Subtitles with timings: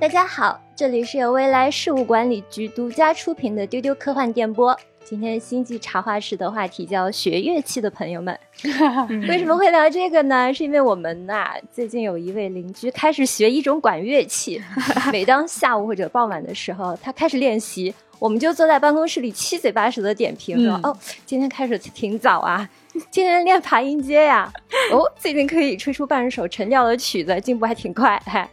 [0.00, 4.74] 大家好，这里是由未来事务管理局独家出品的丢丢科幻电波。
[5.04, 8.38] 今天星际茶话室的话题叫学乐器的朋友们，
[9.28, 10.54] 为什么会聊这个呢？
[10.54, 14.62] 是因为我们呐，最近有一位邻居开始学一种管乐器，
[15.12, 20.96] 每当下午或者傍晚的时候，他开始练习，我们就坐在办公室里七嘴八舌的点评说：“哦，
[21.26, 22.66] 今天开始挺早啊，
[23.10, 24.50] 今天练爬音阶呀，
[24.92, 28.48] 哦，最近可以吹出半首沉调的曲子，进步还挺快。”嗨，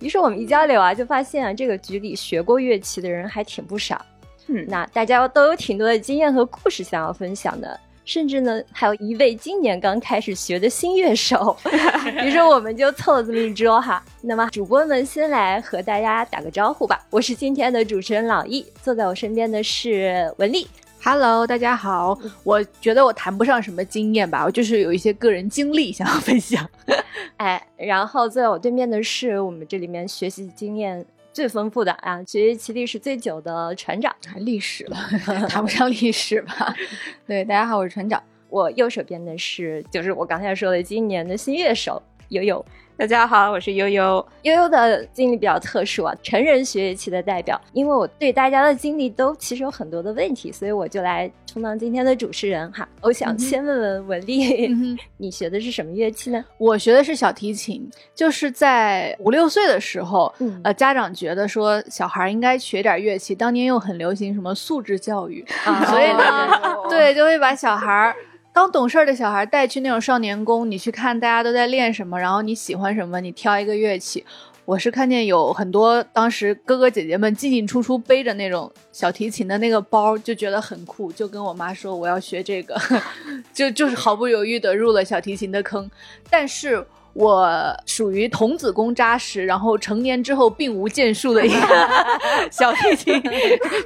[0.00, 4.04] 于是我们一交流啊，就发现啊，这个局里学过乐器的人还挺不少。
[4.48, 11.56] 嗯，那大家都有挺多的经验和故事想要分享的，甚至呢，还有一位今年刚开始学的新乐手，
[12.22, 14.00] 于是我们就凑了这么一桌哈。
[14.20, 20.68] 那么主播们先来和大家打个招呼吧，我是今天的主持人老易，坐在我身边的是文丽。
[21.08, 22.18] Hello，大家好。
[22.42, 26.68] 我觉得我谈不上什么经验吧，我就是有一些个人经历想要分享。
[27.38, 31.06] 哎，然后坐在我对面的是我们这里面学习经验。
[31.32, 34.96] 最丰富的啊，学习历史最久的船长，历史了，
[35.48, 36.74] 谈不上历史吧？
[37.24, 38.20] 对，大家好，我是船长。
[38.48, 42.66] 我右手边的是，就是我刚才说的今年的新乐手悠悠。
[42.98, 44.26] 大家好，我是悠悠。
[44.40, 47.60] 悠悠的经历比较特殊啊，成人学乐器的代表。
[47.74, 52.88] 因为我对大家的经历都其实有很多的问题，所以我就来充当今天的主持人哈。
[53.02, 54.74] 我想先问问文丽，
[55.18, 56.42] 你学的是什么乐器呢？
[56.56, 65.44] 我学的是小提琴，就是在五六岁的时候，呃，家长觉得说小孩应该学点乐器，当年又很流行什么素质教育，
[65.90, 66.50] 所以呢，
[66.88, 68.16] 对，就会把小孩。
[68.56, 74.24] 当懂事的小孩带去那种少年宫，你去看大家都在练什么，然后你喜欢什么，你挑一个乐器。
[74.64, 82.80] 我是看见有很多当时哥哥姐姐们进进出出背着那种小提琴的那个包，就觉得很酷，就跟我妈说我要学这个，
[83.52, 85.90] 就就是毫不犹豫的入了小提琴的坑，
[86.30, 86.82] 但是。
[87.16, 91.88] 我属于童子功扎实，然后成年之后并无建树的一个
[92.52, 93.22] 小提琴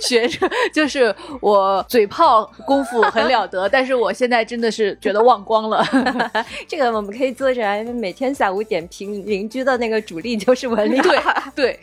[0.01, 5.87] 学者，就是我嘴炮功夫很了得， 但是我现在真的是觉得忘光了。
[6.67, 11.01] 这个我们可以坐着，每天下午点评邻居的那个主力就是文丽。
[11.01, 11.17] 对
[11.55, 11.81] 对，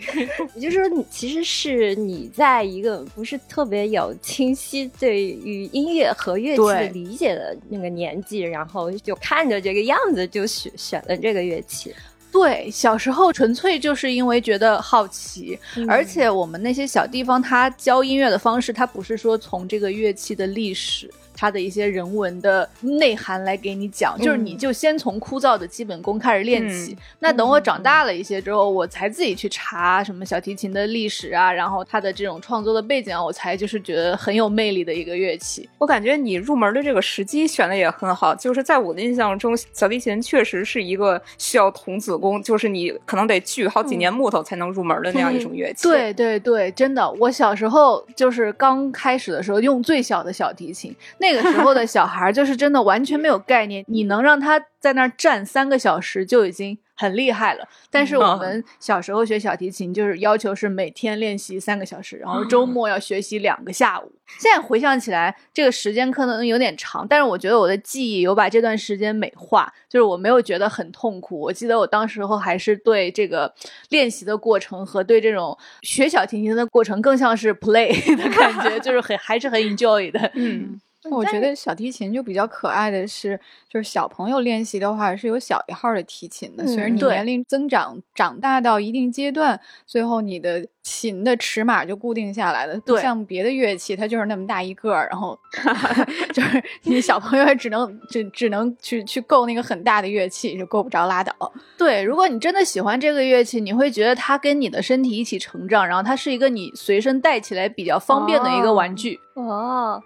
[0.53, 11.36] 也就是说，你其实是你在一个不是特别有清晰对于音乐和乐器理解的那个年纪，然后就看着这个样子就选选了这个。
[11.43, 11.93] 乐器，
[12.31, 21.09] 对，小时候纯粹就是因为觉得好奇，而且我们那些小地方，他教音乐的方式，他不是说从这个乐器的历史。
[21.37, 26.97] 它的一些人文的内涵来给你讲，就是你就先从枯燥的基本功开始练起。
[27.19, 35.69] 那等我长大了一些之后，我才自己去查什么小提琴的历史啊，然后它的这种创作的背景啊，我才就是觉得很有魅力的一个乐器。
[35.77, 45.83] 我感觉你入门的这个时机选的也很好，就是在我的印象中，小提琴确实是一个需要童子功，就是你可能得锯好几年木头才能入门的那样一种乐器。
[45.83, 51.26] 对对对，真的，我小时候就是刚开始的时候用最小的小提琴那。
[51.27, 57.67] 那个时候的小孩就是真的完全没有概念，你能让他在那儿站三个小时就已经很厉害了。
[57.91, 64.11] 但是我们小时候学小提琴，就是要求是每天练习三个小时，然后周末要学习两个下午。
[64.39, 71.39] 现在回想起来，这个时间可能有点长，但是我觉得我的记忆有把这段时间美化，就是我没有觉得很痛苦。
[71.39, 73.53] 我记得我当时候还是对这个
[73.89, 80.31] 练习的过程和对这种学小提琴的过程更像是 play 的感觉， 就是很还是很 enjoy 的。
[80.35, 80.79] 嗯。
[81.12, 92.79] 我觉得小提琴就比较可爱的是，就是小朋友练习的话是有小一号的提琴的，随着你年龄增长，长大到一定阶段，最后你的琴的尺码就固定下来了。
[92.81, 95.38] 不像别的乐器，它就是那么大一个，然后
[96.34, 101.34] 就是你小朋友只能只只能去去够那个很大的乐器，就够不着拉倒。
[101.78, 109.16] 对，如果你真的喜欢这个乐器，你会觉得它跟你的身体一起成长，然后它是一个你随身带起来比较方便的一个玩具。
[109.16, 109.19] 哦，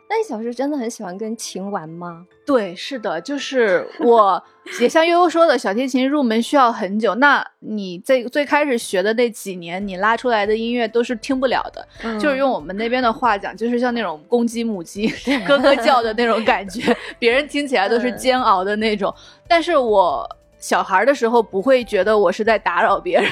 [0.10, 2.26] 那你小时候真的很喜欢跟琴玩吗？
[2.46, 4.44] 对，是的，就是我
[4.82, 7.16] 也像悠悠说的，小提琴入门需要很久。
[7.16, 11.88] 那你在最开始学的那几年，你拉出来的音乐都是听不了的，
[12.20, 15.08] 就是用我们那边的话讲，就是像那种公鸡母鸡
[15.48, 19.14] 咯咯叫的那种感觉，别人听起来都是煎熬的那种。
[19.48, 20.28] 但是我。
[20.62, 23.32] 小孩的时候不会觉得我是在打扰别人，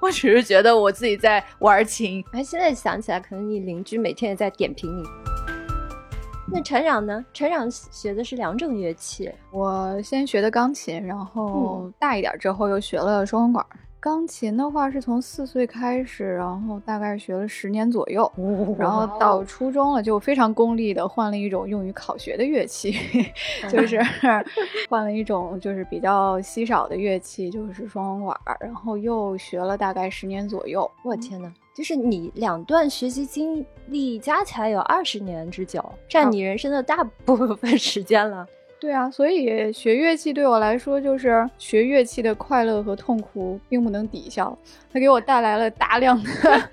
[0.00, 2.24] 我只是觉得我自己在玩琴。
[2.32, 5.04] 哎，现在想起来，可能你邻居每天也在点评你。
[6.50, 7.22] 那船长呢？
[7.34, 9.30] 船长学的是两种乐器。
[9.52, 13.66] 我先学的钢琴，然后大一点之后又学了双簧管。
[14.06, 18.32] 钢琴的话是从四岁开始，然后大概学了十年左右，
[18.78, 22.94] 然后到初中了就非常功利的换了一种用于考学的乐器，
[23.68, 24.00] 就是
[24.88, 30.88] 换了一种就是比较稀少的乐器，就是双簧管，然后又学了大概十年左右。
[31.02, 38.46] 我天呐，就是你两段学习经历加起来有二十年之久，占你人生的大部分时间了。
[38.78, 44.56] 对啊，所以学乐器对我来说，就是学乐器的快乐和痛苦并不能抵消，
[44.92, 46.30] 它给我带来了大量的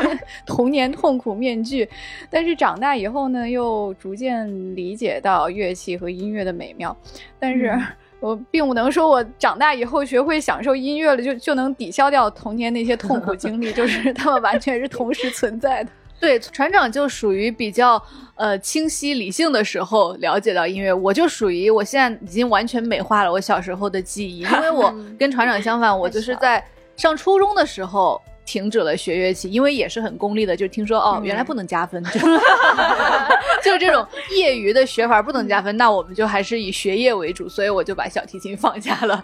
[0.46, 1.88] 童年痛苦面具。
[2.30, 4.46] 但是长大以后呢，又逐渐
[4.76, 6.94] 理解到乐器和音乐的美妙。
[7.40, 7.76] 但是
[8.20, 15.90] 我并不能说我长大以后学会享受音乐了，就就能抵消掉童年那些痛苦经历， 就是他们完全是同时存在的。
[16.20, 18.02] 对，船长就属于比较
[18.34, 26.64] 呃清晰理性的时候了解到音乐，我就属于我现在已经完全美化了我小时候的记忆，因为我 跟船长相反，我就是在
[26.96, 32.18] 上初中的时候停止了学乐器，因为也是很功利的，就听说哦原来不能加分，就
[33.62, 39.22] 就这种业余的学法不能加分，那我们就还是以学业为主，所以我就把小提琴放下了，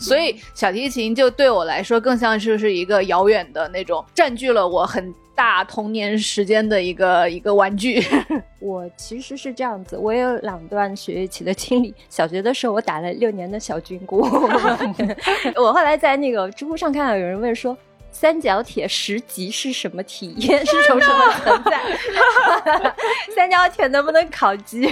[0.00, 5.14] 所以小提琴就对我来说更像是是一个遥远的那种占据了我很。
[5.36, 8.00] 大童年时间的一个一个玩具，
[8.62, 11.92] 我其实是这样子，我有两段学乐器的经历。
[12.08, 14.20] 小学的时候，我打了六年的小军鼓。
[15.56, 17.76] 我后来在那个知乎上看到有人问说。
[18.14, 20.64] 三角铁十级是什么体验？
[20.64, 21.82] 是从什么存在？
[23.34, 24.88] 三角铁能不能考级？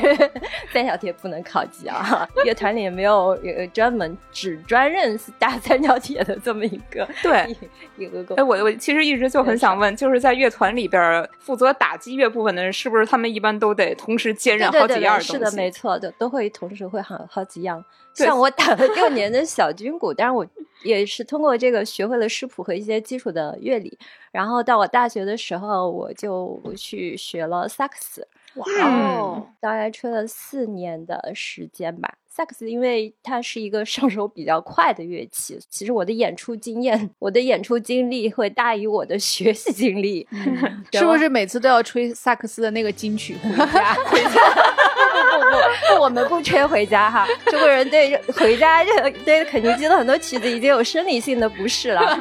[0.73, 2.29] 三角铁不能考级啊！
[2.45, 3.39] 乐团里没有
[3.73, 7.57] 专门只专任打三角铁的这么一个对
[7.97, 8.35] 一个个。
[8.35, 15.33] 哎，我我其实一直就很想问，就是在乐团里边负责打击乐部分的人，是不是他们一般都得同时兼任好几样东西？
[15.35, 17.85] 是的，没错的，都会同时会好好几样。
[18.15, 20.47] 像我打了六年 的小军鼓，但是我
[20.85, 23.99] 也是通过这个学会了视谱和一些基础的乐理。
[24.31, 32.15] 然后到我大学的时候，我就去学了萨克斯，哇哦，大概吹了四年的时间吧。
[32.29, 40.27] 萨克斯因为它是一个上手比较快的乐器，其实我的演出经验、我的演出经历会大于我的学习经历。
[40.93, 43.95] 是不是每次都要吹萨克斯的那个金曲回家？
[45.13, 47.27] 不不不不，我们不吹回家哈。
[47.47, 52.19] 中国人对回家这对肯尼基的很多曲子已经有生理性的不适了，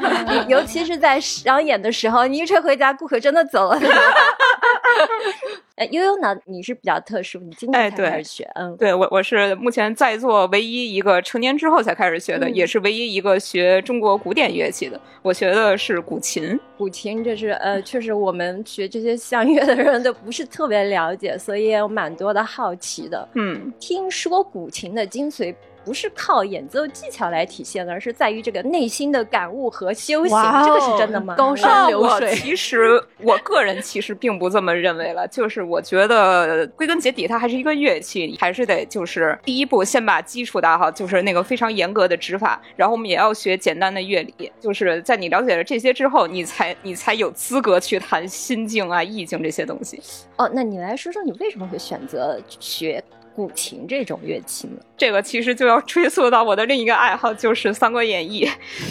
[0.47, 3.79] 尤其是在商演的时候，你一吹回家，顾客真的走了。
[5.85, 6.35] 悠悠呢？
[6.45, 14.99] 你是比较特殊，你今年才开始学，嗯，对我我是目前在座唯一一个成年之后才开始学的，也是唯一一个学中国古典乐器的。
[15.21, 23.27] 我学的是古琴，古琴这是呃，确实我们学这些相乐的人都不是特别了解，所以也有蛮多的好奇的。
[23.33, 25.53] 嗯，听说古琴的精髓。
[25.83, 30.37] 不是靠演奏技巧来体现的，而是在于这个内心的感悟和修行。
[30.65, 31.35] 这个是真的吗？
[31.35, 32.35] 高山流水。
[32.35, 44.51] 其实我个人其实并不这么认为了，就是我觉得归根结底它还是一个乐器，还是得就是第一步先把基础打好，就是那个非常严格的指法，然后我们也要学简单的乐理。
[44.59, 50.01] 就是在你了解了这些之后，你才你才有资格去谈心境啊、意境这些东西。
[50.37, 53.03] 哦，那你来说说你为什么会选择学？
[53.35, 54.73] 古琴这种乐器呢？
[54.97, 58.45] 这个其实就要追溯到我的另一个爱好，就是《三国演义》。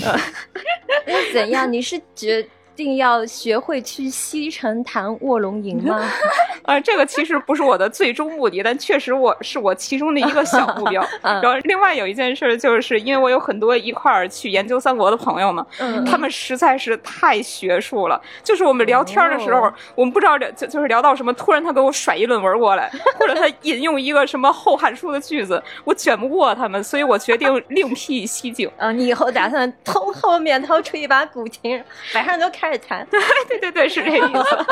[0.04, 0.18] 呃
[1.32, 1.70] 怎样？
[1.72, 2.46] 你是觉？
[2.82, 6.00] 定要学会去西城弹卧龙吟吗？
[6.62, 11.06] 啊， 这个其实不是我的最终目的，但确实我是我其中的一个小目标。
[11.22, 15.66] 然后另外有一件事，就是因为我有很多一块儿去研究三国的朋友嘛，
[16.06, 18.18] 他们实在是太学术了。
[18.42, 28.70] 就是我们聊天的时候，我们不知道就就是聊到什么，突然他给我甩一论文过来，或者他引用一个什么《后汉书》的句子，我卷不过他们，所以我决定另辟蹊径。
[28.78, 31.82] 啊， 你以后打算偷后面掏出一把古琴，
[32.14, 32.69] 晚上就开。
[32.78, 34.66] 弹， 对对对对，是这意思。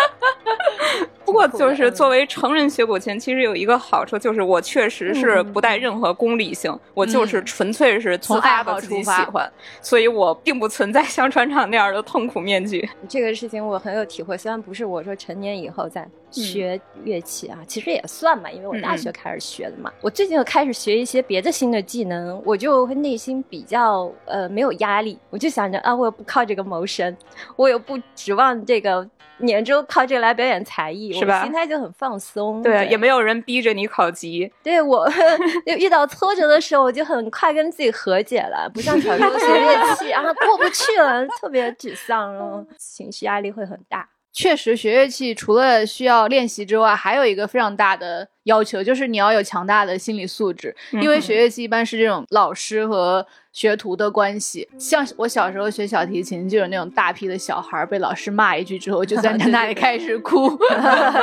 [1.25, 9.53] 不过，就是作为成人学古琴，其实有一个好处，就是我确实是不带任何功利性，我就是纯粹是从爱好出发喜欢，
[9.83, 12.89] 所以我并不存在像船长那样的痛苦面具。
[13.07, 19.93] 这个事情我很有体会，虽然不是我说成年以后再学乐器啊，其实也算嘛，因为我大学开始学的嘛。
[20.01, 27.17] 我最近又开始学一些别的新的技能，我就会内心比较呃没有压力，我就想着啊，我又不靠这个谋生，
[27.57, 29.09] 我又不指望这个。
[29.41, 31.45] 年终靠这个来表演才艺，是吧？
[31.45, 34.53] 心态就很放松，对，也没有人逼着你考级。
[34.65, 35.09] 对我
[35.79, 44.09] 遇到挫折的时候，我就很快跟自己和解了，不像小 时候学乐器啊过不去了，特别沮丧，然后情绪压力会很大。
[44.41, 48.29] 确实，学乐器除了需要练习之外，还有一个非常大的。
[48.49, 53.25] 要求，就是你要有强大的心理素质，因为学乐器一般是这种老师和。
[53.51, 60.49] 学徒的关系，像我小时候学小提琴，就有那种大批的小孩被老师骂一句之后，就在 那里开始哭。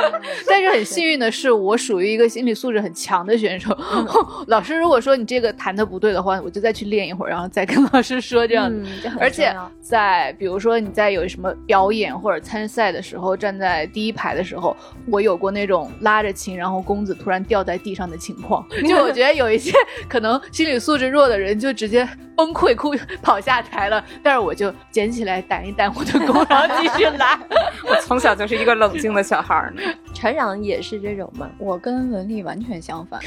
[0.46, 3.74] 但是很幸运的是，我属于一个心理素质很强的选手。
[4.48, 8.70] 老师如果说你这个弹的不对的话，我就再去练一会儿，然后再跟老师说这样。
[9.18, 18.66] 而且在比如说你在有什么表演或者参赛的时候，站在第一排的时候，我有过那种拉着琴，然后弓子突然掉在地上的情况。
[18.86, 19.72] 就我觉得有一些
[20.08, 22.08] 可能心理素质弱的人，就直接。
[22.36, 27.40] 崩溃哭跑下台了，但是我就捡起来掸一掸我的弓，然后继续拉。
[27.82, 29.80] 我从小就是一个冷静的小孩呢。
[30.12, 31.50] 船长也是这种吗？
[31.58, 33.18] 我跟文丽完全相反，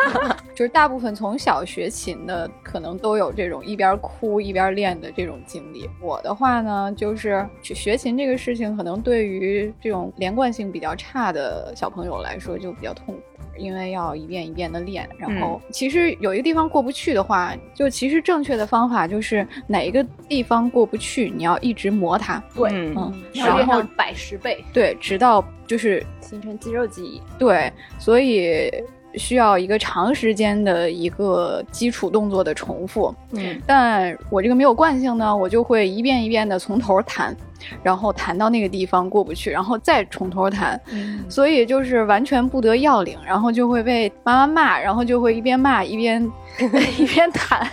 [0.54, 5.88] 就是大部分从小学琴的可能都有这种一边哭一边练的这种经历。
[5.98, 13.19] 我的话呢，就是学琴这个事情，可能对于这种连贯性比较差的小朋友来说就比较痛苦。
[13.56, 22.42] 因为要一遍一遍的练，然后其实有一个地方过不去的话，就其实正确的方法就是哪一个地方过不去，你要一直磨它。
[22.54, 27.20] 对，嗯，然后百十倍，对，直到就是形成肌肉记忆。
[27.38, 28.70] 对，所以。
[29.14, 37.36] 需要一个长时间的一个基础动作的重复，嗯，但我这个没有惯性呢，我就会一遍一遍的从头弹，
[37.82, 40.80] 然后弹到那个地方过不去，然后再从头弹，
[41.28, 46.22] 所以就是完全不得要领，然后就会被妈妈骂，然后就会一边骂一边
[46.98, 47.66] 一边弹，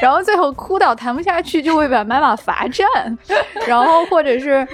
[0.00, 2.86] 然后最后哭到弹不下去，就会把妈妈罚站，
[3.66, 4.66] 然后或者是。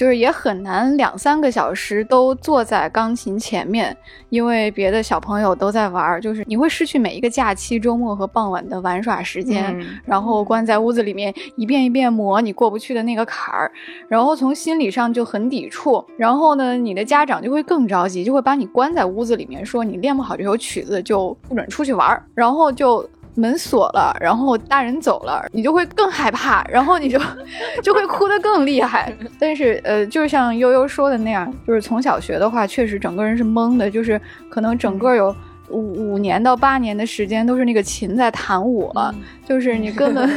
[0.00, 3.94] 就是也很难两三个小时都坐在钢琴前面，
[4.30, 13.70] 因为别的小朋友都在玩儿，就是你会失去每一个假期、周末和傍晚的玩耍时间，然后关在屋子里面一遍一遍磨你过不去的那个坎儿，
[14.08, 23.06] 然后从心理上就很抵触，然后呢，你的家长就会更着急，就会把你关在屋子里面，说你练不好这首曲子就不准出去玩儿，然后就。
[23.40, 27.18] 门锁了，然后大人走了，你就会更害怕，然后你就
[27.82, 29.12] 就会哭得更厉害。
[29.38, 34.20] 但是，呃，就像悠悠说的那样，就是从小学的话，确实整个人是懵的，就是
[34.50, 35.34] 可能整个有
[35.70, 39.14] 五五年到八年的时间都是那个琴在弹我，
[39.48, 40.28] 就是你根本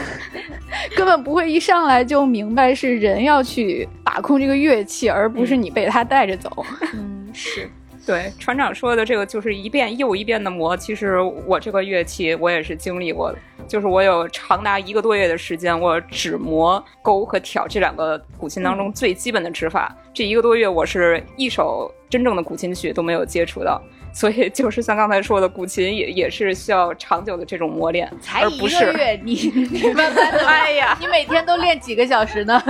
[0.95, 6.65] 根本不会一上来就明白是人要去把控这个乐器，而不是你被他带着走。
[6.93, 7.69] 嗯，是。
[8.05, 10.75] 对船长说的这个，就是一遍又一遍的磨。
[10.75, 19.95] 其实我这个乐器我也是经历过的，就是我有长达一个多月的时间，我只磨勾和挑这两个古琴当中最基本的指法。
[20.13, 23.82] 这一个多月，我是一首真正的古琴曲都没有接触到。
[24.15, 29.34] 所以 就是像刚才说的，古琴也也是需要长久的这种磨练， 才一个月，你
[29.72, 32.62] 你慢慢 的，哎呀，你每天都练几个小时呢？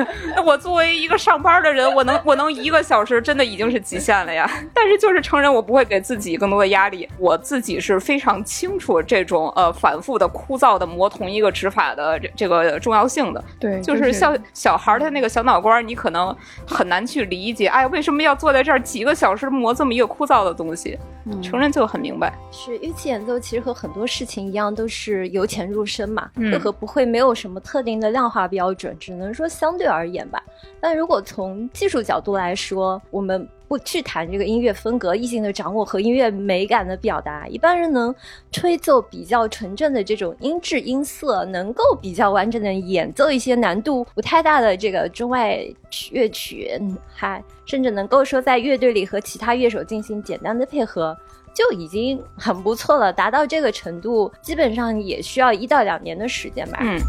[0.46, 4.50] 我作为一个上班的人，我能我能一个小时，真的已经是极限了呀。
[4.74, 13.44] 但是就是承认我不会给自己更多的压力，我自己是非常清楚这种呃反复的枯燥的磨同一个指法的这这个重要性的。
[13.60, 16.34] 对，就是像小孩他那个小脑瓜，你可能
[16.66, 20.98] 很难去理解，哎，为什么要坐在这儿几个小时磨这么一个枯燥的东西？
[21.42, 26.30] 承认就很明白，是乐器演奏其实和很多事情一样，都是由浅入深嘛，
[26.62, 30.44] 和不会没有什么特定的量化标准，只能说相对而言吧。
[30.82, 33.48] 但如果从技术角度来说，我们。
[33.74, 38.14] 不去谈这个音乐风格、意境的掌握和音乐美感的表达，一般人能
[38.52, 45.66] 吹奏比较纯正的这种音质音色，能够比较完整的演奏一些难度不太大的这个中外
[46.12, 46.80] 乐曲，
[47.16, 51.18] 还甚至能够说在乐队里和其他乐手进行简单的配合，
[51.52, 53.12] 就已经很不错了。
[53.12, 56.78] 达到这个程度，基本上也需要一到两年的时间吧。
[56.80, 57.00] 嗯。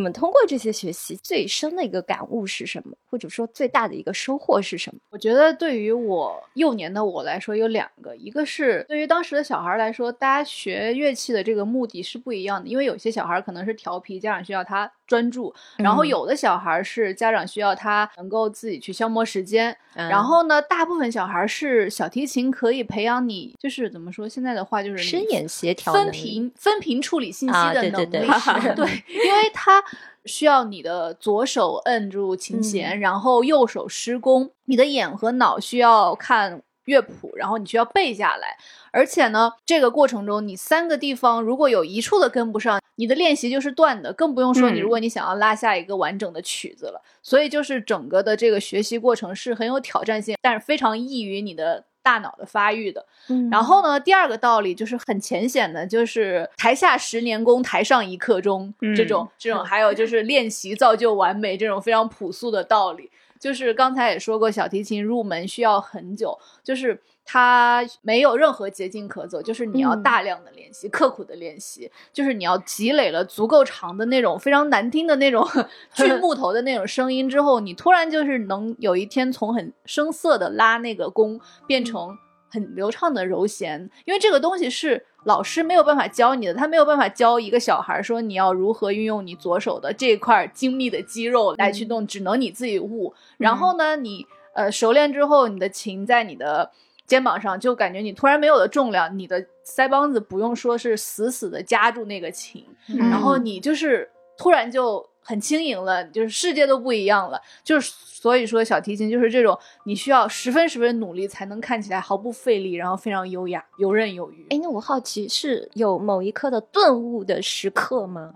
[0.00, 2.96] 们通过这些学习最深的一个感悟是什么？
[3.08, 5.00] 或者说最大的一个收获是什么？
[5.10, 14.90] 我觉得对于我幼年的我来说有两个，一个是对于当时的小孩来说，大家学乐器的这个目的是不一样的，因为有些小孩可能是调皮，家长需要他。
[15.10, 28.28] 专注，然后有的小孩是家长需要他能够自己去消磨时间，然后呢，大部分小孩是小提琴可以培养你，就是怎么说，现在的话就是声眼协调、分频、分频处理信息的能力，
[28.76, 29.82] 对，因为他
[30.26, 36.62] 需要你的左手摁住琴弦，然后右手施工，你的眼和脑需要看。
[36.90, 38.56] 乐谱，然后你需要背下来，
[38.90, 47.00] 而且呢，这个过程中你三个地方如果有一处的跟不上，你的练习就是断的，更不用说你如果你想要拉下一个完整的曲子了。
[47.22, 53.06] 所以就是整个的这个学习过程是很有挑战性，但是非常易于你的大脑的发育的。
[53.50, 63.10] 然后呢，第二个道理就是很浅显的，就是台下十年功，台上一刻钟这种这种，还有就是练习造就完美这种非常朴素的道理。
[63.40, 75.44] 就是刚才也说过，小提琴入门需要很久，就是它没有任何捷径可走，就是你要大量的练习，刻苦的练习，就是你要积累了足够长的那种非常难听的那种
[75.94, 82.16] 锯木头的那种声音之后，你突然就是能有一天从很生涩的拉那个弓变成。
[82.50, 93.14] 很流畅的柔弦，因为这个东西是老师没有办法教你的，他没有办法教一个小孩说你要如何运用你左手的这块精密的肌肉来去动，只能你自己悟。
[93.38, 96.70] 然后呢，你呃熟练之后，你的琴在你的
[97.06, 105.09] 肩膀上，就感觉你突然没有了重量，你的腮帮子不用说是死死的夹住那个琴，然后你就是突然就。
[105.22, 114.46] 很轻盈了，就是世界都不一样了，就是所以说小提琴就是这种，你需要十分十分努力才能看起来毫不费力，然后非常优雅、游刃有余。
[114.50, 118.32] 哎，那我好奇是有某一刻的顿悟的时刻吗？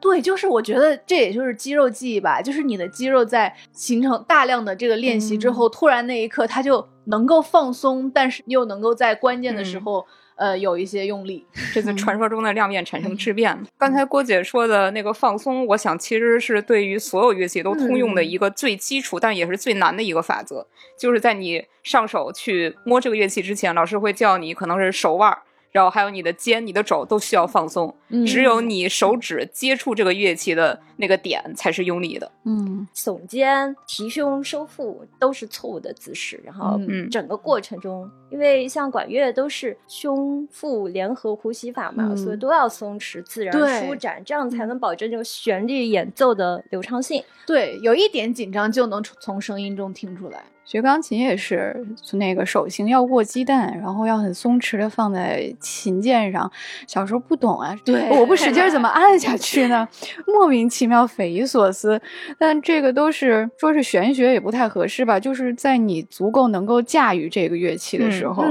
[0.00, 10.06] 对，就是我觉得这也就是肌肉记忆吧，就是你的肌肉在形成大量的这个练习之后，突然那一刻它就能够放松，但是又能够在关键的时候。
[10.36, 13.56] 呃，有一些用力， 这次传说中的量变产生质变。
[13.78, 20.66] 刚才郭姐说的那个放松，我想其实是对于所有乐器都通用的一个最基础，但也是最难的一个法则，
[20.98, 25.36] 就是在你上手去摸这个乐器之前，老师会叫你可能是手腕。
[25.74, 27.92] 然后还有你的肩、你的肘都需要放松，
[28.24, 32.30] 只有你手指接触这个乐器的那个点才是用力的。
[32.44, 36.40] 嗯，耸肩、提胸、收腹都是错误的姿势。
[36.44, 36.78] 然后，
[37.10, 43.52] 整个过程中，因为像管乐都是胸腹联合呼吸法嘛，所以都要松弛、自然
[43.84, 47.20] 舒展，这样才能保证这个旋律演奏的流畅性。
[47.48, 50.44] 对，有一点紧张就能从声音中听出来。
[50.64, 56.50] 学钢琴也是，那个手型要握鸡蛋，然后要很松弛的放在琴键上。
[56.86, 59.86] 小时候不懂啊，对，我不使劲怎么 按下去呢？
[60.26, 62.00] 莫名其妙，匪夷所思。
[62.38, 65.20] 但这个都是说是玄学也不太合适吧？
[65.20, 68.44] 就是在你足够能够驾驭这个乐器的时候，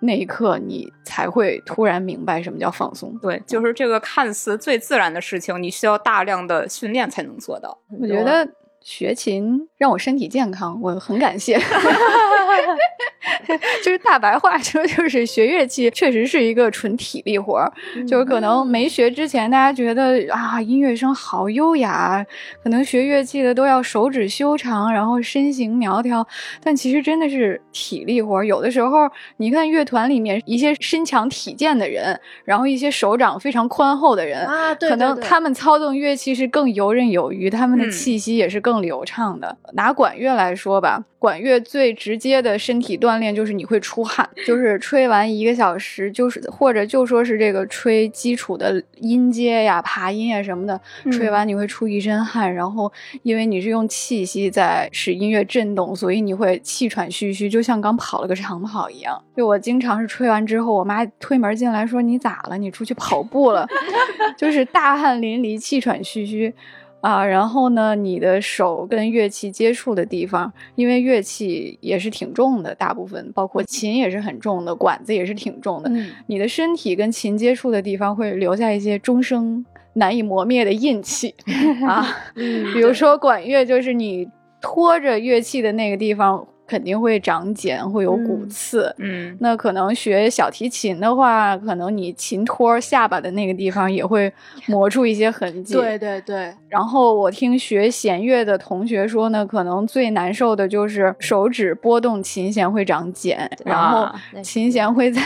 [0.00, 3.14] 那一刻你才会突然明白什么叫放松。
[3.20, 7.78] 对，就是这个看似最自然的事情，你需要大量的训练才能做到。
[8.00, 8.48] 我觉得。
[8.82, 11.58] 学琴让我身体健康，我很感谢。
[13.84, 17.70] 就是大白话说，就是学乐器确实是一个纯体力活儿。
[18.08, 22.24] 就是可能没学之前，大家觉得啊，音乐声好优雅，
[22.62, 26.26] 可能学乐器的都要手指修长，然后身形苗条。
[26.64, 28.46] 但其实真的是体力活儿。
[28.46, 38.70] 有的时候，你看乐团里面一些身强体健的人，然后一些手掌非常宽厚的人啊，可能他们操纵乐器是更游刃有余，他们的气息也是更。
[38.70, 50.80] 更流畅的，拿管乐来说吧，管乐最直接的身体锻炼就是你会出汗，就是吹完一个小时，就是或者就说是这个吹基础的音阶呀、爬音呀什么的，
[51.12, 52.90] 吹完你会出一身汗，然后
[53.22, 59.22] 因为你是用气息在使音乐震动，所以你会气喘吁吁，就像刚跑了个长跑一样。
[59.36, 62.56] 就我经常是吹完之后，我妈推门进来说：“你咋了？
[62.56, 63.68] 你出去跑步了？”
[64.38, 66.54] 就是大汗淋漓、气喘吁吁。
[67.00, 75.88] 啊，然后呢，你的手跟乐器接触的地方，因为乐器也是挺重的，大部分包括琴也是很重的，管子也是挺重的。
[75.90, 81.34] 嗯，你的身体跟琴接触的地方会留下一些终生难以磨灭的印记
[81.86, 82.06] 啊。
[82.36, 84.28] 嗯，比如说管乐，就是你
[84.60, 86.46] 拖着乐器的那个地方。
[86.70, 88.94] 肯定会长茧，会有骨刺。
[88.98, 94.32] 嗯，那可能学小提琴的话，可能你琴托下巴的那个地方也会
[94.66, 95.74] 磨出一些痕迹。
[95.80, 96.54] 对对对。
[96.68, 104.08] 然后我听学弦乐的同学说呢，可能最难受的就是手指拨动琴弦会长茧，然后
[104.40, 105.20] 琴弦会在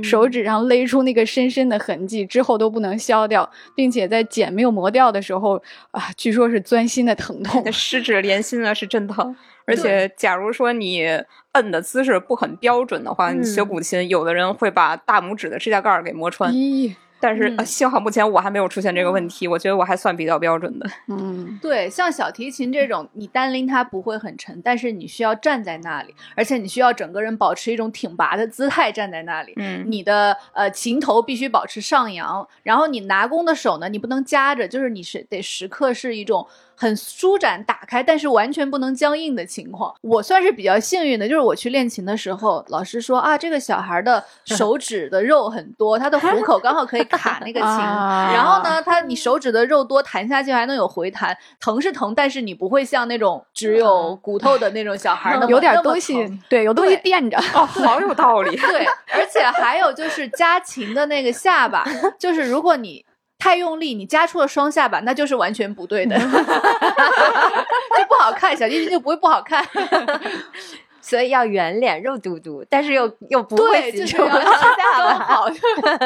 [0.00, 9.34] 手指上勒出那个深深的痕迹，之后都不能消掉，并且在茧没有磨掉的时候啊，据说是钻心的疼痛，十指连心了，是真疼。
[9.66, 11.06] 而且，假如说你
[11.52, 16.52] 摁的姿势不很标准的话，你学古琴，有的人会把大拇指的指甲盖儿给磨穿。
[17.20, 20.86] 但是幸好目前我还没有出现这个问题，我觉得我还算比较标准的。
[21.08, 29.54] 嗯，对，像小提琴这种，你单拎它不会很沉，但是你需要站在那里，而且你需要整个人保持一种挺拔的姿态站在那里。
[29.56, 39.94] 嗯，你的呃琴头必须保持上扬，然后你拿弓的手呢，你不能夹着，就是你是得时刻是一种很舒展打开，但是完全不能僵硬的情况。
[40.00, 47.68] 我算是比较幸运的，就是我去练琴的时候，老师说啊，这个小孩的手指的肉很多，他的虎口刚好可以卡那个琴。
[47.68, 57.38] 然后呢，他你手指的肉多，弹下去还能有回弹，疼是疼，但是你不会像那种只有骨头的那种小孩有点东西，对，有东西垫着。
[57.54, 58.56] 哦，好有道理。
[58.56, 61.84] 对，而且还有就是夹琴的那个下巴，
[62.18, 63.04] 就是如果你。
[63.44, 66.24] 太用力，你夹出了双下巴，那就是完全不对的， 就
[68.08, 69.62] 不好看，小姐姐就不会不好看。
[71.04, 75.44] 所以要圆脸、肉嘟嘟，但是又又不会挤出双下巴。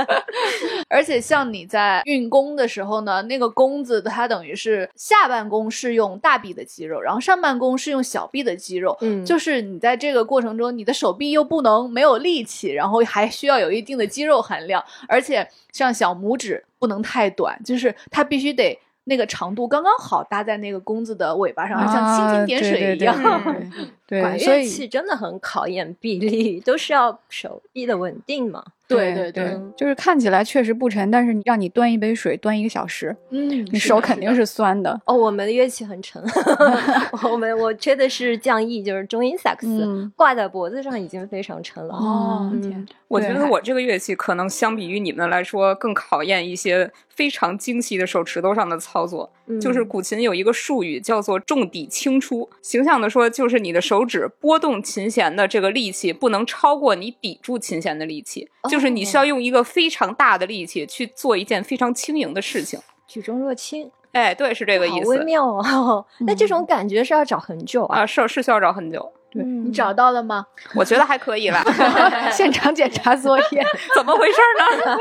[0.91, 8.99] 而且像你在运弓的时候呢，那个弓子它等于是下半弓是用大臂的肌肉，然后上半弓是用小臂的肌肉。
[9.01, 18.77] 嗯，就是你在这个过程中，你的手臂又不能没有力气，然后还需要有一定的肌肉含量，而且像小拇指不能太短，就是它必须得。
[19.09, 23.17] 那个长度刚刚好搭在那个弓子的尾巴上，像蜻蜓点水一样。
[24.07, 28.63] 对， 管乐器真的很考验臂力，都是要手臂的稳定嘛。
[28.89, 34.99] 对对对，就是看起来确实不沉，但是让你端一杯水端一个小时，嗯，你手肯定是酸的。
[35.05, 36.23] 哦，我们的乐器很沉，
[37.31, 41.95] 我们我吹的是降 E，就是中音萨克斯，挂在脖子上已经非常沉了。
[41.95, 49.31] 哦，天，我觉得我这个乐器可能相比于你们来说更考验一些非常精细的手指头上的操作。
[49.63, 63.91] 就是古琴有一个术语叫做重底轻出，形象的说就是你的手指拨动琴弦的这个力气不能超过你抵住琴弦的力气，就是你需要用一个非常大的力气去做一件非常轻盈的事情，举重若轻。
[64.13, 65.09] 哎，对，是这个意思。
[65.09, 69.13] 微妙哦， 那这种感觉是要找很久啊，是是需要找很久。
[69.31, 70.47] 对你找到了吗？
[70.75, 71.63] 我觉得还可以了。
[72.33, 73.65] 现场检查作业，
[73.95, 74.99] 怎么回事呢？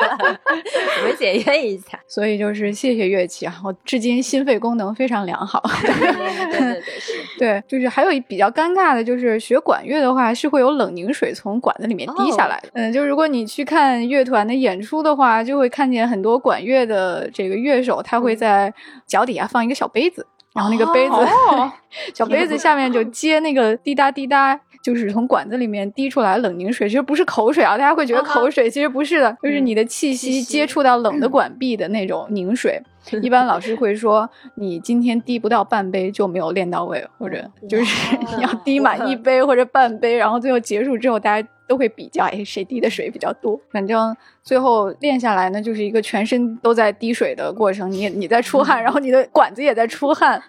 [1.02, 2.00] 我们检验一下。
[2.08, 5.64] 所以就是谢谢乐器啊，我至今心肺功能非常良好。
[5.82, 7.14] 对对对，是。
[7.40, 12.70] 对，就是还有一比较尴尬的，就是学管乐的话是会有冷凝水从管子里面滴下来的。
[12.74, 18.74] 嗯，就如果你去看乐团的演出的话，就会看见很多管乐的这个乐手，他会在
[19.06, 20.26] 脚底下放一个小杯子。
[20.58, 21.16] 然后那个杯子，
[22.16, 32.82] 小杯子下面就接那个滴答滴答，就是从管子里面滴出来冷凝水，其实不是口水啊，大家会觉得口水，其实不是的，就是你的气息接触到冷的管壁的那种凝水。
[33.22, 41.46] 一般老师会说，你今天滴不到半杯就没有练到位，或者就是 你要滴满一杯或者半杯，然后最后结束之后大家。
[41.68, 43.60] 都会比较，哎，谁滴的水比较多？
[43.70, 47.92] 反正最后练下来呢，就是一个全身都在滴水的过程。
[47.92, 50.42] 你你在出汗，然后你的管子也在出汗，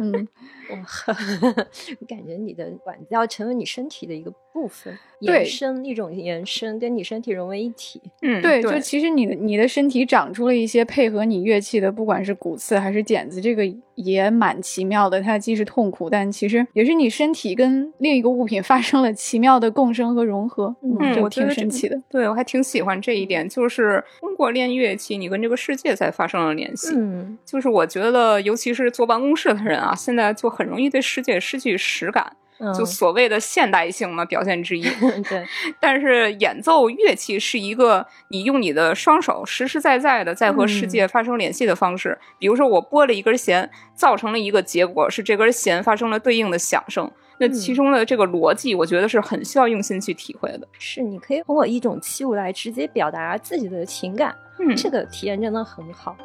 [0.00, 0.26] 嗯。
[0.72, 8.00] 我 感觉你的管子要成为你身体的一个部分，延伸一种延伸，跟你身体融为一体。
[8.22, 13.62] 嗯，对，就其实你的你的身体长出了一些配合你乐器的，不管是骨刺还是茧子，这个
[13.96, 15.20] 也蛮奇妙的。
[15.20, 20.74] 它既是痛苦，但其实也是你身体跟另一个物品发生了奇妙的共生和融合。
[20.82, 22.00] 嗯，我挺神奇的。
[22.08, 26.94] 对我还挺喜欢这一点，就是通过练乐器，你跟这个世界才发生了联系。
[26.94, 30.52] 嗯，就是我觉得，尤其是坐办公室的人啊，现在就。
[30.52, 32.36] 很容易对世界失去实感，
[32.76, 34.82] 就所谓的现代性嘛，表现之一。
[35.28, 35.44] 对，
[35.80, 42.18] 但是演奏乐器是一个你用你的双手实实在在的在和世界发生联系的方式。
[42.38, 47.10] 比如说，我拨了一根弦，造成了一个结果，是这根弦发生了对应的响声。
[47.38, 50.68] 那其中的这个逻辑，我觉得是很需要用心去体会的。
[50.78, 56.16] 是，你可以通过一种器物来直接表达自己的情感，嗯，这个体验真的很好。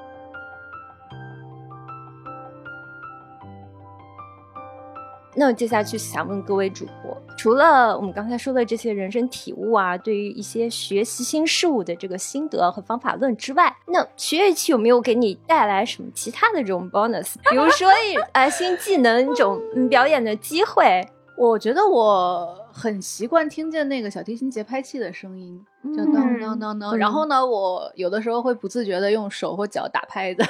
[5.39, 17.35] 那我接下去想问各位主播，除了我们刚才说的这些人生体悟啊，对于一些学习新事物的这个心得和方法论之外，那学乐器有没有给你带来什么其他的这种 bonus？
[17.51, 17.87] 比如说，
[18.31, 21.07] 呃，新技能、一种表演的机会？
[21.37, 25.63] 我觉得我很习惯听见那个小提琴节拍器的声音，
[25.95, 26.97] 就当当当当。
[26.97, 30.43] 然后呢，我有的时候会不自觉的用手或脚打拍子。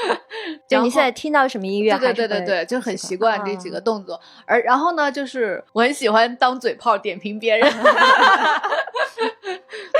[0.66, 1.96] 就你现在听到什么音乐？
[1.98, 4.18] 对对对对，就很习惯这几个动作。
[4.46, 7.70] 而然后呢，就是我很喜欢当嘴炮点评别人。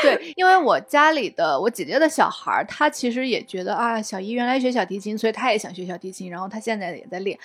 [0.02, 7.38] 对，因为我家里的我姐姐的小孩，他其实也觉得啊，小姨原来学小提琴，所以他也想学小提琴，然后他现在也在练。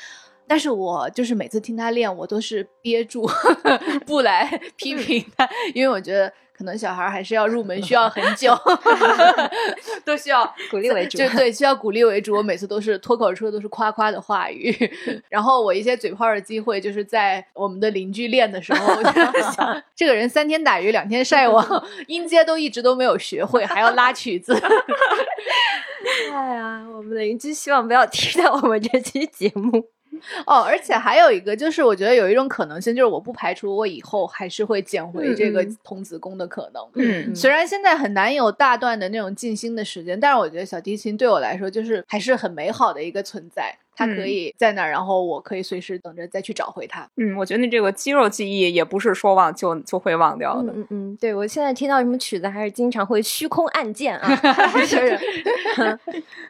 [0.47, 3.29] 但是我就是每次听他练，我都是憋住
[4.05, 8.57] 不来批评他，因为我觉得可能小孩还是要入门需要很久
[10.05, 12.36] 都需要鼓励为主，就对，需要鼓励为主。
[12.36, 14.73] 我每次都是脱口而出的都是夸夸的话语，
[15.29, 19.12] 然后我一些嘴炮的机会就是在我们的邻居练的时候，我就
[19.51, 24.53] 想这个人三天打鱼两天晒网，音阶都一直都没有学会，还要拉曲子。
[26.33, 29.89] 哎呀，我们的邻居希望不要听到我们这期节目。
[30.45, 36.84] 哦，而且还有一个，就是我觉得有一种可能性，就是我不排除我以后还是会捡回这个童子功的可能。
[36.95, 43.77] 嗯，虽然现在很难有大段的那种静心的时间，但是我觉得小提琴对我来说就是还是很美好的一个存在。
[43.97, 47.10] 它可以在那儿，然后我可以随时等着再去找回他。
[47.17, 50.71] 嗯，我觉得这个肌肉记忆也不是说忘就就会忘掉的。
[50.75, 54.29] 嗯嗯，对我现在听到什么曲子，还是经常会虚空按键啊。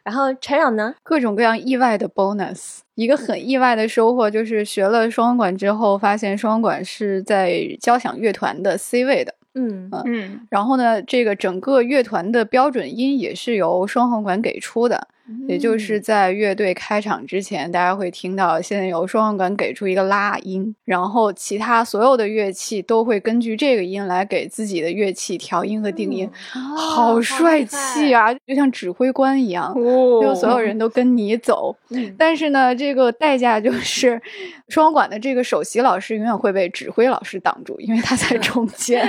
[0.04, 2.80] 然后陈长呢， 各种各样意外的 bonus。
[2.96, 9.34] 一个很意外的收获就是学了双簧管之后，发现双簧管是在交响乐团的 C 位的。
[9.54, 15.08] 嗯嗯，然后呢，这个整个乐团的标准音也是由双簧管给出的。
[15.48, 29.74] 也就是在乐队开场之前，大家会听到现在由双簧管给出一个拉音，然后其他所有的乐器都会根据这个音来给自己的乐器调音和定音，好帅气啊，就像指挥官一样，
[30.22, 31.76] 就所有人都跟你走。
[32.18, 34.22] 但是呢，这个代价就是
[34.70, 39.06] 双簧管的这个首席老师永远会被指挥老师挡住，因为他在中间，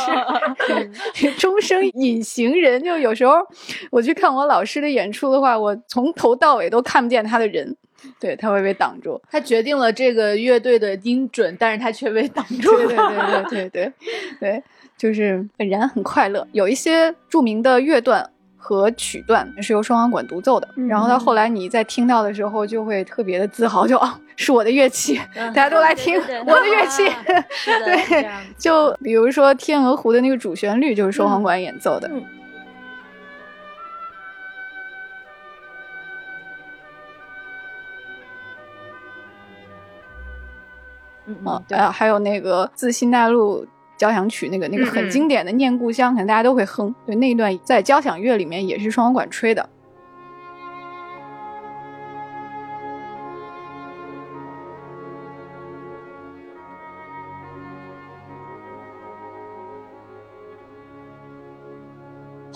[1.14, 2.82] 是终生隐形人。
[2.82, 3.34] 就有时候
[3.90, 5.29] 我去看我老师的演出。
[5.32, 7.76] 的话，我从头到尾都看不见他的人，
[8.18, 9.20] 对他会被挡住。
[9.30, 12.76] 他决定了这个乐队的音准，但是他却被挡住。
[12.76, 13.92] 对对对对对
[14.40, 14.62] 对，
[14.96, 16.46] 就是本人很快乐。
[16.52, 27.10] 有一些著名的乐段和曲段是由双簧管独奏的，然后到后来你在听到的时候就会特别的自豪，就哦，是我的乐器，大家都来听我的乐器。
[27.84, 32.08] 对，就比如说《天鹅湖》的那个主旋律就是双簧管演奏的。
[32.12, 32.22] 嗯，
[41.68, 46.94] 对啊，还有那个《自新大陆交响曲》，那个那个很经典的《念故乡》，可能大家都会哼。
[47.06, 49.68] 对，那一段在交响乐里面也是双簧管吹的。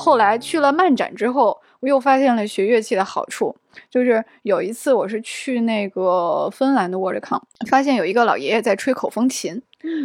[0.04, 3.56] 后来去了漫展之后，我又发现了学乐器的好处。
[3.90, 9.62] 就是有一次，我是去那个芬兰的 w o r d c o m 发现有一个老爷爷在吹口风琴。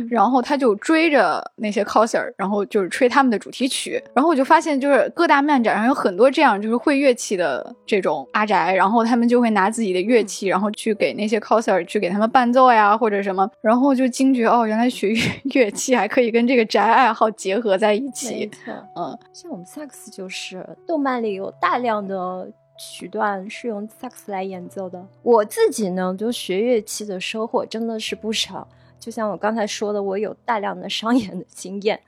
[0.10, 4.02] 然后他就追着那些 coser，然后就是吹他们的主题曲。
[4.14, 13.50] 然后我就发现，就是各大漫展上有很多这样就是会乐器的这种阿宅，然后他们就会拿自己的乐器，然后去给那些 coser 去给他们伴奏呀，或者什么。
[13.62, 15.22] 然后就惊觉哦，原来学乐
[15.54, 18.50] 乐器还可以跟这个宅爱好结合在一起。
[18.96, 25.06] 嗯，像我们萨克斯就是，动漫里有大量的曲段是用萨克斯来演奏的。
[25.22, 28.68] 我自己呢，就学乐器的收获真的是不少。
[29.00, 32.00] 就像我刚才说的，我有大量的商演的经验。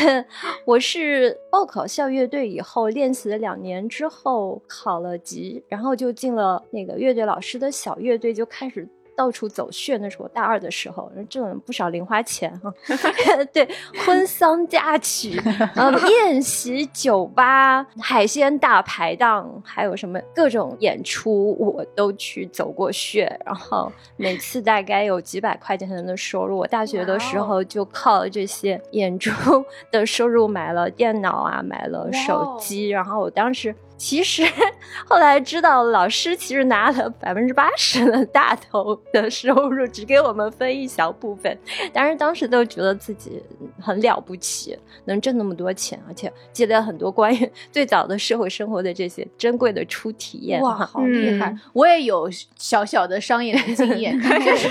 [0.66, 8.88] 我是报考校乐队以后，练习了两年之后考了级，然后就进了那个乐队老师的小乐队，就开始。
[9.16, 12.72] 到处走穴，那是我大二的时候，挣了不少零花钱哈。
[13.52, 13.68] 对，
[14.04, 15.40] 婚丧嫁娶，
[15.76, 23.24] 嗯，宴席、酒吧、海鲜大排档，还有什么各种演出，我都去走过穴。
[23.44, 26.58] 然后每次大概有几百块钱的收入。
[26.58, 32.88] 我大学的时候就靠这些演出的收入买了电脑啊，买了手机。
[32.88, 33.74] 然后我当时。
[34.02, 34.42] 其实
[35.06, 41.56] 后来知道，老师其实拿了百分之八十的大头的收入，只给我们分一小部分。
[41.92, 43.40] 但是，当时都觉得自己
[43.80, 50.60] 很了不起，能挣那么多钱，而且积累了很多关于 最早的社会生活的这些珍贵的初体验。
[50.60, 51.56] 哇，好厉害！
[51.72, 54.68] 我也有小小的商业经验， 就是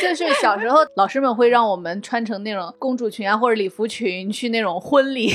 [0.00, 5.34] 就是小时候老师们会让我们穿成那种公主裙啊，或者礼服裙去那种婚礼，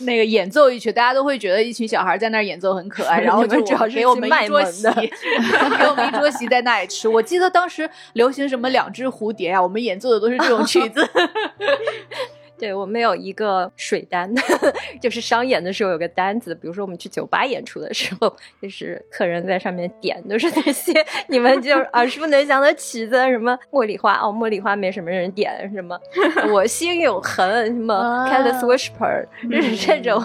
[0.00, 4.82] 那个演奏一曲，大家都会觉得一群小孩在那儿演奏很可爱， 然后就主要给我们一桌席，
[5.78, 7.08] 给我们一桌席在那里吃。
[7.08, 11.08] 我记得当时流行什么两只蝴蝶啊，我们演奏的都是这种曲子。
[12.64, 14.32] 对我们有一个水单，
[14.98, 20.94] 就是商演的时候有个单子，比如说我们去酒吧演出的时候，就是客人在上面点都是那些
[21.28, 26.00] 你们就耳熟能详的曲子，什么茉莉花哦，茉莉花没什么人点，什么
[26.50, 27.94] 我心永恒，什么
[28.30, 30.22] Careless Whisper， 就是这种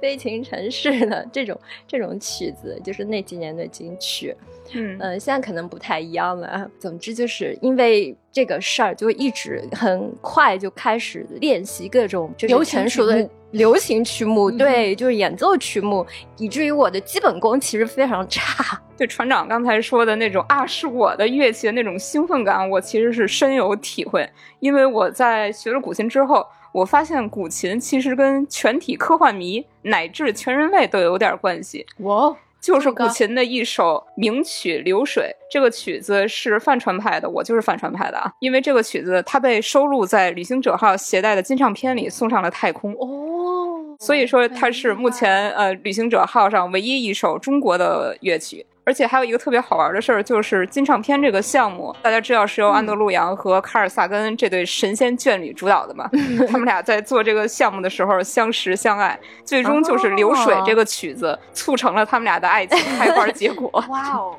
[0.00, 4.34] 悲情城市的这种这种曲子，就是那几年的金曲。
[4.72, 6.68] 嗯现在可能不太一样了。
[6.80, 18.78] 总之就是因为这个事儿，就一直很快就开始练习各种流成熟的流行曲目，对，就是演奏曲目，以至于我的基本功其实非常差。
[18.94, 24.28] 对船长刚才说的那种啊，是我的乐器的那种兴奋感，我其实是深有体会。
[24.60, 31.86] 因为我在学了古琴之后，我发现古琴其实跟全体科幻迷乃至全人类都有点关系。
[32.00, 32.36] 哇！
[32.66, 38.28] 就是古琴的一首名曲《流水》，这个曲子是帆船派的，我就是帆船派的啊。
[38.40, 48.66] 因为这个曲子它被收录在旅行者号携带的金唱片里，送上了太空哦，所以说它是目前呃旅行者号上唯一一首中国的乐曲。
[48.86, 56.08] 而且还有一个特别好玩的事儿，就是金唱片这个项目，大家知道是由安德鲁杨和卡尔萨根这对神仙眷侣主导的嘛？
[56.48, 63.68] 他们俩在做这个项目的时候相识相爱，最终就是《流水》这个曲子促成了他们俩的爱情开花结果。
[63.90, 64.36] 哇哦！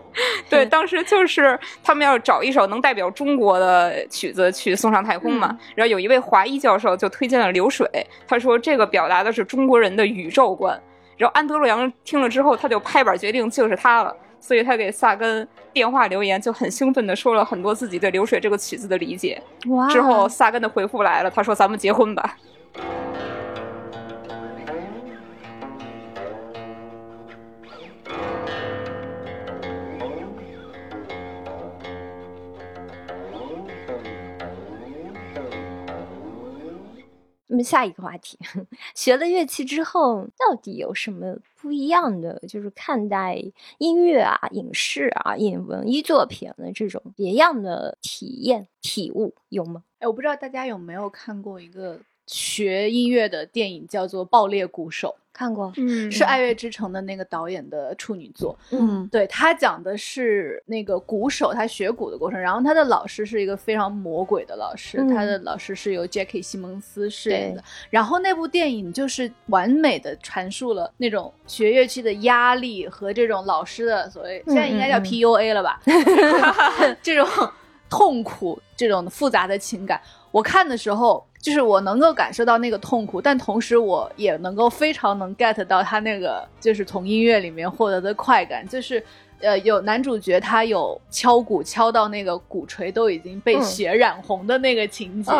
[0.49, 5.60] 对，当时就是他们要找一首能代表中国的曲子去送上太空嘛。
[5.75, 7.86] 然后有一位华裔教授就推荐了《流水》，
[8.25, 10.81] 他说这个表达的是中国人的宇宙观。
[11.17, 14.15] 然后安德鲁杨听了之后，他就拍板决定就是他了。
[14.39, 19.41] 所以他给萨根电话留言，就很兴奋的说了很多自己对《流水》这个曲子的理解。
[19.89, 22.38] 之后萨根的回复来了，他说：“咱们结婚吧。”
[37.47, 38.38] 那么下一个话题，
[38.93, 42.38] 学了乐器之后，到底有什么不一样的？
[42.47, 43.41] 就是看待
[43.77, 49.83] 音乐啊、影视啊、影文艺作品的这种别样的体验、体悟，有吗？
[49.99, 55.16] 哎，我不知道大家有没有看过一个学音乐的电影，叫做《爆裂鼓手》。
[55.34, 75.80] 看过，嗯，是《爱乐之城》的那个导演的处女作，嗯，对他讲的是那个鼓手他学鼓的过程，然后他的老师是一个非常魔鬼的老师，他的老师是由 Jackie 西蒙斯饰演的，然后那部电影就是完美的阐述了那种学乐器的压力和这种老师的所谓现在应该叫 PUA 了吧，
[77.04, 77.30] 这种
[77.88, 81.24] 痛苦，这种复杂的情感，我看的时候。
[81.39, 88.67] 就是我能够感受到那个痛苦，但同时我也能够非常能 get 到他那个就是从音乐里面获得的快感。
[88.67, 89.02] 就是，
[89.39, 95.32] 呃，有男主角他有敲鼓敲到那个鼓槌都已经被血染红的那个情节，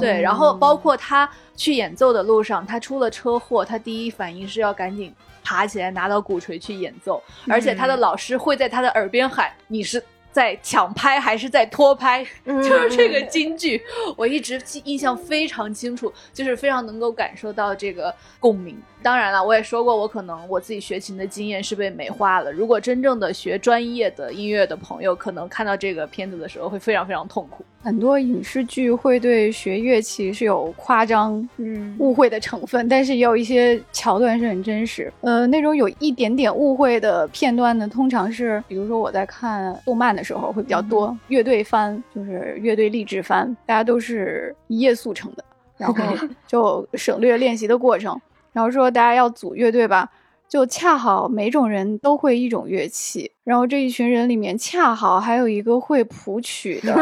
[0.00, 0.20] 对。
[0.20, 10.02] 然后包括他去演奏的路上，他出了车祸，他第一反应是要赶紧爬起来拿到鼓槌去演奏，而且他的老师会在他的耳边喊：“你是。”
[10.34, 12.26] 在抢拍还是在拖拍？
[12.44, 13.80] 就是这个京剧，
[14.16, 18.76] 我一直记印象非常清楚，就是非常能够感受到这个共鸣。
[19.04, 22.50] 当然了，我也说过，我可能我自己学琴的经验是被美化了。
[22.50, 27.62] 如果真正的学专业的音乐的朋友，可能看到这个片子的时候会非常非常痛苦。
[27.82, 35.12] 很多影视剧会对学乐器是有夸张、嗯误会的成分，但是也有一些桥段是很真实。
[35.20, 45.44] 呃，那种有一点点误会的片段呢，通常是比如说我在看动漫的时候会比较多，乐队番就是乐队励志番，大家都是一夜速成的，
[45.76, 46.16] 然后
[46.48, 48.18] 就省略练习的过程。
[48.54, 50.08] 然后说大家要组乐队吧，
[50.48, 56.94] 就恰好每种人都会一种乐器，然后这一群人里面恰好还有一个会谱曲的，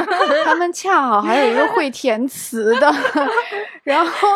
[0.45, 2.93] 他们恰好还有一个会填词的，
[3.85, 4.29] 然后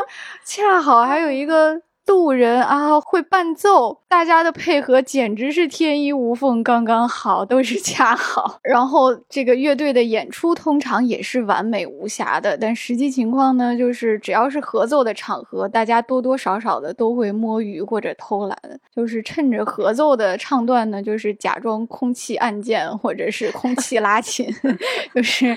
[0.45, 1.81] 恰好还有一个。
[2.09, 8.61] 路人啊，会伴奏，大家的配合简直是天衣无缝，刚刚好，都是恰好。
[8.63, 18.57] 然后这个乐队的演出通常也是完美无瑕的，但实际情况呢，就是只要是合奏的场合，大家多多少少的都会摸鱼或者偷懒，
[18.95, 24.49] 就是趁着合奏的唱段呢，就是假装空气按键或者是空气拉琴，
[25.13, 25.57] 就是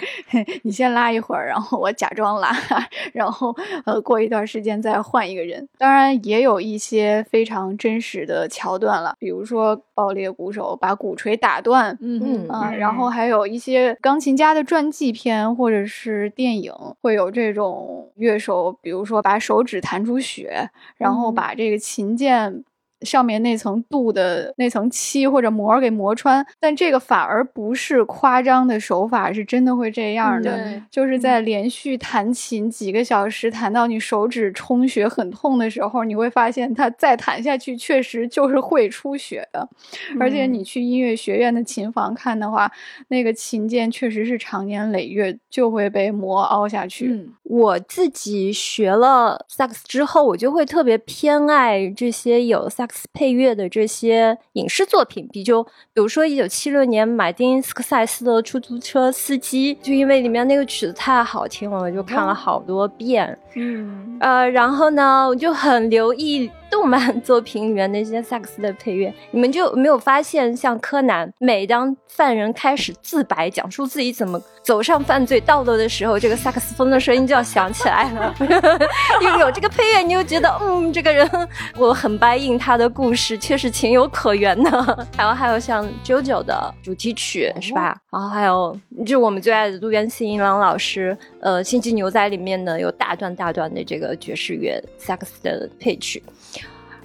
[0.63, 2.51] 你先拉一会儿，然后我假装拉，
[3.13, 5.69] 然后呃过一段时间再换一个人。
[5.77, 6.39] 当然也。
[6.39, 22.65] 也有一些非常真实的桥段了，比如说爆裂鼓手把鼓槌打断，嗯啊，然后还有一些钢琴家的传记片或者是电影会有这种乐手，比如说把手指弹出血，然后把这个琴键。
[23.01, 30.81] 上面那层镀的那层漆或者膜给磨穿，但这个反而不是夸张的手法，是真的会这样的。
[30.91, 39.67] 就是在连续弹琴几个小时，弹到你手指充血很痛的时候，你会发现它再弹下去确实就是会出血的。
[40.19, 42.71] 而且你去音乐学院的琴房看的话，
[43.07, 47.07] 那个琴键确实是长年累月就会被磨凹下去。
[47.07, 63.38] 嗯我自己学了萨克斯之后，我就会特别偏爱这些有萨配乐的这些影视作品，比就比如说一九七六年马丁斯科塞斯的《出租车司机》，就因为里面那个曲子太好听了，我就看了好多遍。
[63.56, 78.36] 嗯，呃，然后呢，我就很留意动漫 作品里面那些萨克斯的配乐，你们就没有发现，像柯南，每当犯人开始自白，讲述自己怎么走上犯罪道路的时候，这个萨克斯风的声音就要响起来了。
[79.21, 81.29] 因为有这个配乐，你就觉得，嗯，这个人
[81.77, 84.69] 我很白应他的故事，确实情有可原的。
[85.17, 87.98] 还有还有像 JoJo 的主题曲是吧？
[88.12, 96.21] 然后还有就我们最爱的渡边信一郎老师，呃，《星际牛仔》里面呢有大段大段的这个爵士乐萨克斯的配曲。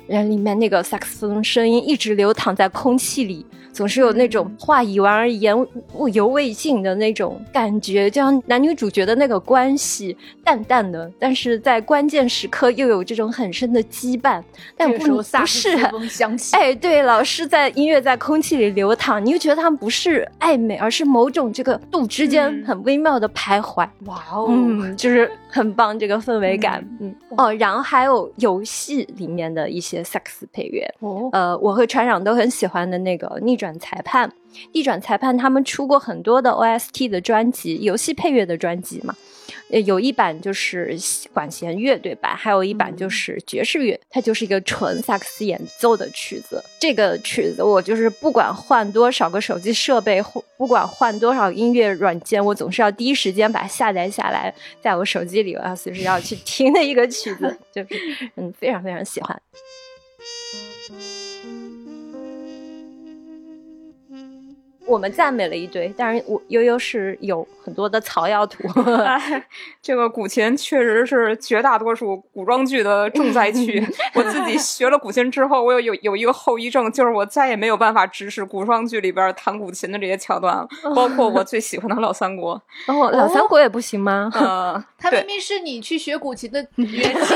[0.07, 3.45] 人里面那个萨克斯风声音一直流淌在空气里。
[3.73, 5.53] 总是有那种话已完而言
[5.95, 14.41] 物犹未尽的那种感觉，就像男女主角的那个关系，淡淡的，但是在关键时刻又有这种很深的羁绊。
[14.77, 15.77] 但不不是，
[16.53, 23.85] 哎，对，老师在音乐在空气里流淌，你又觉得他们不是暧昧，而是某种这个度之间很微妙的徘徊。
[24.05, 26.85] 哇哦，嗯，就是很棒这个氛围感。
[27.01, 30.85] 嗯哦，然后还有游戏里面的一些萨克斯配乐。
[31.01, 33.75] 哦，呃，我和船长都很喜欢的那个逆转。
[33.79, 34.33] 裁判，
[34.73, 39.15] 逆转裁判，他们出过很多的 OST 的专辑，游戏配乐的专辑嘛。
[39.75, 40.97] 呃，有一版就是
[41.33, 42.37] 管弦乐对吧？
[42.37, 46.63] 还有一版就是爵士乐，它就是一个纯萨克斯演奏的曲子。
[46.79, 57.89] 这个曲子我就是不管换多少个手机设备，或不管换多少音乐软件，我总是要第一时间把它下载下来，在我手机里，我要随时要去听的一个曲子， 就是
[58.37, 59.43] 嗯，非常非常喜欢。
[64.87, 68.63] 我们赞美了一堆，但是我悠悠是有很多的草药图。
[69.81, 73.83] 这个古琴确实是绝大多数古装剧的重灾区。
[74.15, 82.53] 我自己学了古琴之后，我有有有一个后遗症，就是我再也没有办法直视古装剧里边弹古琴的这些桥段了， 包括我最喜欢的老三国。
[82.87, 84.31] 哦，老三国也不行吗？
[84.35, 87.35] 嗯，他明明是你去学古琴的缘起，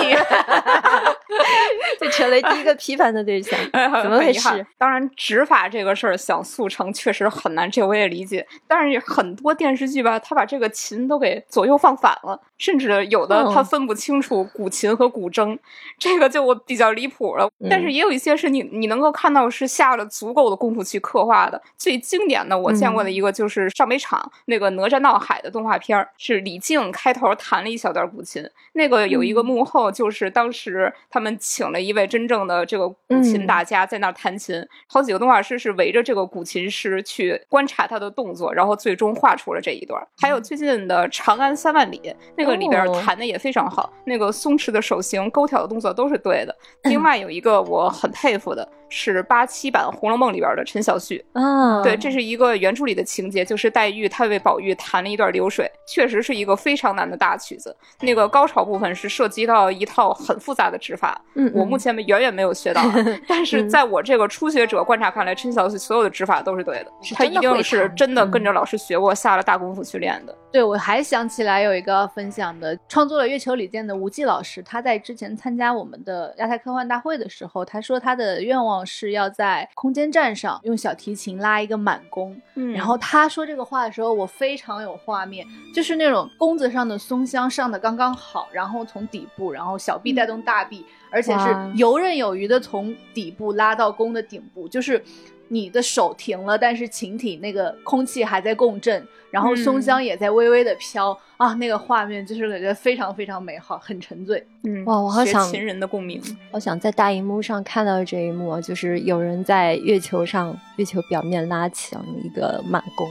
[2.01, 3.59] 就成为第一个批判的对象，
[4.03, 4.67] 怎么回事？
[4.77, 7.29] 当然，执法这个事儿想速成，确实。
[7.29, 8.47] 很难，这我也理解。
[8.67, 15.59] 但是很多电视剧吧，他把这个琴都给左右放反了，甚至有的他分不清楚古琴和古筝，
[15.99, 17.49] 这个就我比较离谱了。
[17.71, 21.61] 但是也有一些是你你能够看到是下了足够的功夫去刻画的。
[21.77, 37.39] 最经典的我见过的一个就是上北场那个哪吒闹海的动画片是李靖开头弹了一小段古琴，那个有一个幕后就是当时他们请了一位真正的这个古琴大家在那儿弹琴，好几个动画师是围着这个古琴师去。
[37.49, 40.07] 观察他的动作，然后最终画出了这一段。
[40.21, 41.99] 还有最近的《长安三万里》，
[42.37, 46.57] 那个里边弹的也非常好，那个松弛的手型、勾挑的动作都是对的。
[46.85, 48.69] 另外有一个我很佩服的。
[48.89, 57.77] 是八七版《红楼梦》里边的陈小旭嗯，对，这是一个原著里的情节，就是黛玉她为宝玉弹了一段流水，确实是一个非常难的大曲子。
[58.01, 62.83] 那个高潮部分是涉及到一套很复杂的指法，嗯，我目前远远没有学到，
[63.29, 70.35] 但是在我这个初学者观察看来，陈小旭所有的指法都是对的，他一定是真的跟着老师学过，下了大功夫去练的。
[70.51, 82.41] 对，我还想起来有一个分享的，创作了《月球礼剑》的吴季老师，他在之前参加我们的亚太科幻大会的时候，他说他的愿望是要在空间站上用小提琴拉一个满弓。
[82.55, 95.03] 嗯，然后他说这个话的时候，我非常有画面，就是那种弓子上的松香上的刚刚好，然后从底部，然后小臂带动大臂，而且是游刃有余的从底部拉到弓的顶部，就是。
[95.51, 104.45] 你的手停了，但是琴体那个空气还在共振，然后松香也在微微的飘啊，那个画面就是感觉非常非常美好，很沉醉。
[104.65, 106.21] 嗯，哇，我好想情人的共鸣，
[106.51, 113.07] 好想在大荧幕上看到这一幕，就是有人在月球上，月球表面拉起了一个满弓。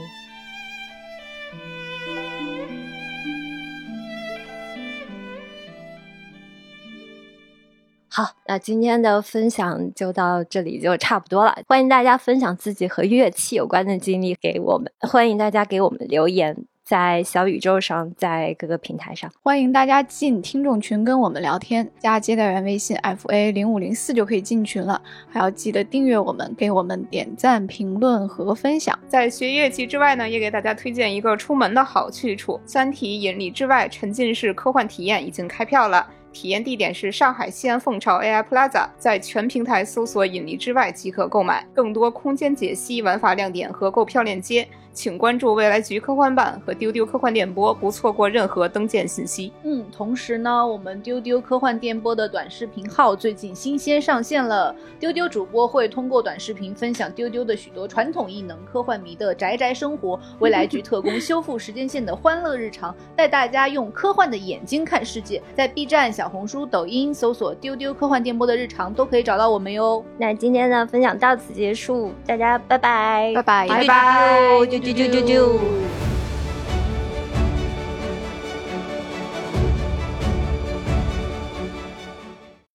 [8.18, 11.56] 好，那今天的分享就到这里就差不多了。
[11.68, 25.00] 欢迎大家分享自己和乐器有关的经历给我们，欢迎大家给我们留言，在小宇宙上，在各个平台上，欢迎大家进听众群跟我们聊天，加接待员微信 f a 零五零四就可以进群了。
[25.30, 28.98] 还要记得订阅我们，给我们点赞、评论和分享。
[29.06, 36.04] 在学乐器之外呢，也给大家推荐一个出门的好去处——三体引力之外沉浸式科幻体验已经开票了。
[36.32, 41.66] 体验地点是上海西安凤巢 AI Plaza，在全平台搜索“引力之外”即可购买。
[41.74, 44.68] 更多空间解析、玩法亮点和购票链接。
[44.90, 49.52] 请关注未来局科幻办和丢丢科幻电波，不错过任何登舰信息。
[49.62, 54.74] 嗯，同时呢，我们丢丢科幻电波的短视频号最近新鲜上线了。
[54.98, 65.40] 丢丢主播会通过短视频分享丢丢的许多传统异能、科幻迷的宅宅生活、未来局特工修复时间线的欢乐日常，带大家用科幻的眼睛看世界。
[65.54, 66.08] 在 B 站。
[66.18, 70.04] 小红书、抖音搜索“丢丢科幻电波”的日常都可以找到我们哟。
[70.18, 75.58] 那今天的分享到此结束，大家拜拜，拜拜，拜拜，啾啾啾啾啾。